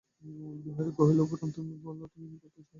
[0.63, 2.69] বিহারী কহিল, বোঠান, তুমিই বলো, তুমি কী করিতে চাও।